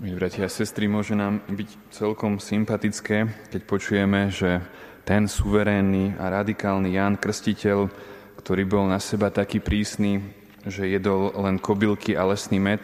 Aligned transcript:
Milí 0.00 0.16
bratia 0.16 0.48
a 0.48 0.56
sestry, 0.56 0.88
môže 0.88 1.12
nám 1.12 1.44
byť 1.44 1.92
celkom 1.92 2.40
sympatické, 2.40 3.28
keď 3.52 3.62
počujeme, 3.68 4.32
že 4.32 4.64
ten 5.04 5.28
suverénny 5.28 6.16
a 6.16 6.32
radikálny 6.40 6.96
Ján 6.96 7.20
Krstiteľ, 7.20 7.92
ktorý 8.40 8.64
bol 8.64 8.88
na 8.88 8.96
seba 8.96 9.28
taký 9.28 9.60
prísny, 9.60 10.24
že 10.64 10.88
jedol 10.88 11.36
len 11.36 11.60
kobylky 11.60 12.16
a 12.16 12.24
lesný 12.24 12.56
med 12.56 12.80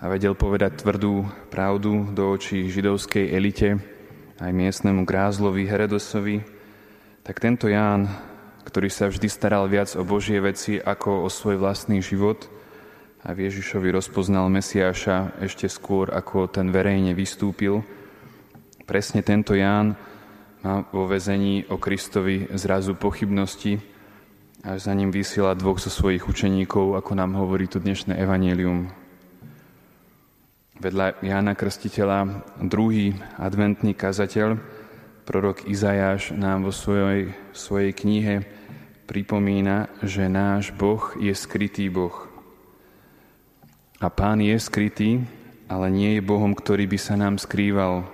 a 0.00 0.08
vedel 0.08 0.32
povedať 0.32 0.80
tvrdú 0.80 1.28
pravdu 1.52 2.08
do 2.16 2.32
očí 2.32 2.64
židovskej 2.72 3.36
elite, 3.36 3.76
aj 4.40 4.56
miestnemu 4.56 5.04
grázlovi 5.04 5.68
Heredosovi, 5.68 6.40
tak 7.28 7.44
tento 7.44 7.68
Ján, 7.68 8.08
ktorý 8.64 8.88
sa 8.88 9.12
vždy 9.12 9.28
staral 9.28 9.68
viac 9.68 9.92
o 9.92 10.00
Božie 10.00 10.40
veci 10.40 10.80
ako 10.80 11.28
o 11.28 11.28
svoj 11.28 11.60
vlastný 11.60 12.00
život– 12.00 12.48
a 13.26 13.34
v 13.34 13.50
Ježišovi 13.50 13.90
rozpoznal 13.90 14.46
Mesiáša 14.46 15.42
ešte 15.42 15.66
skôr, 15.66 16.14
ako 16.14 16.46
ten 16.46 16.70
verejne 16.70 17.10
vystúpil. 17.10 17.82
Presne 18.86 19.26
tento 19.26 19.50
Ján 19.58 19.98
má 20.62 20.86
vo 20.94 21.10
vezení 21.10 21.66
o 21.66 21.74
Kristovi 21.74 22.46
zrazu 22.54 22.94
pochybnosti, 22.94 23.82
až 24.62 24.78
za 24.78 24.94
ním 24.94 25.10
vysiela 25.10 25.58
dvoch 25.58 25.82
zo 25.82 25.90
svojich 25.90 26.22
učeníkov, 26.22 26.94
ako 26.94 27.18
nám 27.18 27.34
hovorí 27.34 27.66
tu 27.66 27.82
dnešné 27.82 28.14
evanelium. 28.14 28.94
Vedľa 30.78 31.18
Jána 31.18 31.58
Krstiteľa 31.58 32.46
druhý 32.62 33.18
adventný 33.42 33.98
kazateľ, 33.98 34.54
prorok 35.26 35.66
Izajáš, 35.66 36.30
nám 36.30 36.62
vo 36.62 36.70
svojej, 36.70 37.34
svojej 37.50 37.90
knihe 37.90 38.46
pripomína, 39.10 39.90
že 40.06 40.30
náš 40.30 40.70
Boh 40.70 41.10
je 41.18 41.34
skrytý 41.34 41.90
Boh. 41.90 42.35
A 43.96 44.12
pán 44.12 44.44
je 44.44 44.52
skrytý, 44.60 45.24
ale 45.72 45.88
nie 45.88 46.20
je 46.20 46.22
Bohom, 46.22 46.52
ktorý 46.52 46.84
by 46.84 46.98
sa 47.00 47.16
nám 47.16 47.40
skrýval 47.40 48.04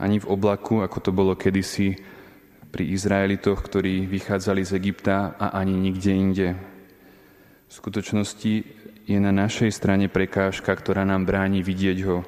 ani 0.00 0.16
v 0.16 0.26
oblaku, 0.26 0.80
ako 0.80 0.98
to 1.04 1.10
bolo 1.12 1.36
kedysi 1.36 2.00
pri 2.72 2.90
Izraelitoch, 2.90 3.60
ktorí 3.60 4.08
vychádzali 4.08 4.64
z 4.64 4.72
Egypta 4.74 5.38
a 5.38 5.54
ani 5.54 5.76
nikde 5.76 6.10
inde. 6.10 6.48
V 7.68 7.72
skutočnosti 7.72 8.54
je 9.04 9.18
na 9.20 9.30
našej 9.30 9.70
strane 9.70 10.08
prekážka, 10.08 10.72
ktorá 10.72 11.04
nám 11.04 11.28
bráni 11.28 11.60
vidieť 11.60 11.98
ho. 12.08 12.24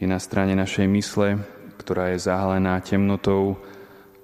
Je 0.00 0.08
na 0.08 0.18
strane 0.18 0.56
našej 0.56 0.88
mysle, 0.88 1.38
ktorá 1.76 2.16
je 2.16 2.24
zahalená 2.24 2.80
temnotou 2.80 3.60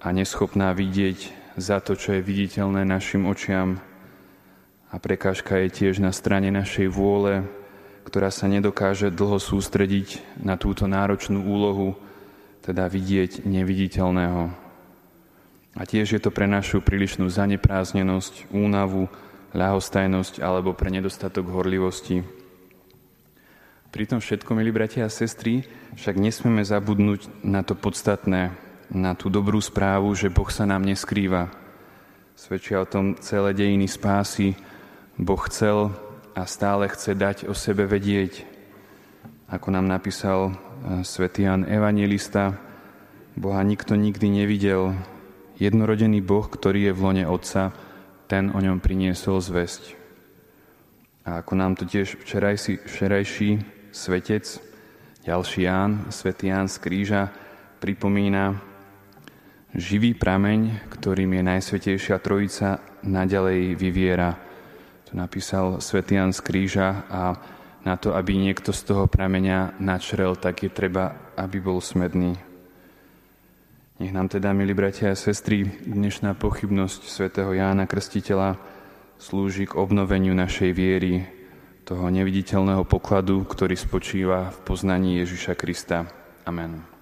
a 0.00 0.10
neschopná 0.10 0.72
vidieť 0.72 1.30
za 1.60 1.78
to, 1.84 1.94
čo 1.94 2.18
je 2.18 2.24
viditeľné 2.24 2.82
našim 2.88 3.28
očiam 3.28 3.78
a 4.94 5.02
prekážka 5.02 5.58
je 5.66 5.74
tiež 5.74 5.98
na 5.98 6.14
strane 6.14 6.54
našej 6.54 6.86
vôle, 6.86 7.42
ktorá 8.06 8.30
sa 8.30 8.46
nedokáže 8.46 9.10
dlho 9.10 9.42
sústrediť 9.42 10.22
na 10.38 10.54
túto 10.54 10.86
náročnú 10.86 11.42
úlohu, 11.42 11.98
teda 12.62 12.86
vidieť 12.86 13.42
neviditeľného. 13.42 14.54
A 15.74 15.82
tiež 15.82 16.14
je 16.14 16.20
to 16.22 16.30
pre 16.30 16.46
našu 16.46 16.78
prílišnú 16.78 17.26
zanepráznenosť, 17.26 18.54
únavu, 18.54 19.10
ľahostajnosť 19.50 20.38
alebo 20.38 20.78
pre 20.78 20.94
nedostatok 20.94 21.50
horlivosti. 21.50 22.22
Pri 23.90 24.06
tom 24.06 24.22
všetko, 24.22 24.54
milí 24.54 24.70
bratia 24.70 25.10
a 25.10 25.10
sestry, 25.10 25.66
však 25.98 26.14
nesmieme 26.14 26.62
zabudnúť 26.62 27.42
na 27.42 27.66
to 27.66 27.74
podstatné, 27.74 28.54
na 28.94 29.12
tú 29.18 29.26
dobrú 29.26 29.58
správu, 29.58 30.14
že 30.14 30.30
Boh 30.30 30.46
sa 30.54 30.62
nám 30.62 30.86
neskrýva. 30.86 31.50
Svedčia 32.38 32.82
o 32.82 32.86
tom 32.86 33.18
celé 33.18 33.54
dejiny 33.54 33.90
spásy, 33.90 34.54
Boh 35.14 35.38
chcel 35.46 35.94
a 36.34 36.42
stále 36.42 36.90
chce 36.90 37.14
dať 37.14 37.36
o 37.46 37.54
sebe 37.54 37.86
vedieť. 37.86 38.42
Ako 39.46 39.70
nám 39.70 39.86
napísal 39.86 40.50
e, 40.50 40.52
svätý 41.06 41.46
Jan 41.46 41.62
Evangelista, 41.62 42.58
Boha 43.38 43.62
nikto 43.62 43.94
nikdy 43.94 44.42
nevidel. 44.42 44.94
Jednorodený 45.58 46.18
Boh, 46.18 46.46
ktorý 46.46 46.90
je 46.90 46.92
v 46.94 47.02
lone 47.02 47.24
Otca, 47.30 47.70
ten 48.26 48.50
o 48.50 48.58
ňom 48.58 48.82
priniesol 48.82 49.38
zväzť. 49.38 49.94
A 51.22 51.46
ako 51.46 51.52
nám 51.54 51.78
to 51.78 51.86
tiež 51.86 52.18
včerajší, 52.18 52.82
včerajší 52.82 53.50
svetec, 53.94 54.58
ďalší 55.22 55.60
Ján, 55.62 56.10
svätý 56.10 56.50
Ján 56.50 56.66
z 56.66 56.82
kríža, 56.82 57.30
pripomína, 57.78 58.58
živý 59.78 60.18
prameň, 60.18 60.90
ktorým 60.90 61.38
je 61.38 61.42
Najsvetejšia 61.42 62.18
Trojica, 62.18 62.82
naďalej 63.06 63.78
vyviera 63.78 64.53
napísal 65.14 65.78
Svetian 65.78 66.34
z 66.34 66.42
kríža 66.42 67.06
a 67.08 67.38
na 67.86 67.94
to, 67.94 68.12
aby 68.12 68.34
niekto 68.34 68.74
z 68.74 68.82
toho 68.92 69.04
prameňa 69.06 69.78
načrel, 69.78 70.34
tak 70.34 70.66
je 70.66 70.70
treba, 70.72 71.14
aby 71.38 71.62
bol 71.62 71.78
smedný. 71.78 72.34
Nech 74.02 74.10
nám 74.10 74.26
teda, 74.26 74.50
milí 74.50 74.74
bratia 74.74 75.14
a 75.14 75.16
sestry, 75.16 75.70
dnešná 75.86 76.34
pochybnosť 76.34 77.06
svätého 77.06 77.54
Jána 77.54 77.86
Krstiteľa 77.86 78.58
slúži 79.22 79.70
k 79.70 79.78
obnoveniu 79.78 80.34
našej 80.34 80.70
viery, 80.74 81.24
toho 81.84 82.08
neviditeľného 82.08 82.88
pokladu, 82.88 83.44
ktorý 83.44 83.76
spočíva 83.76 84.50
v 84.50 84.58
poznaní 84.64 85.20
Ježiša 85.20 85.52
Krista. 85.54 86.08
Amen. 86.48 86.93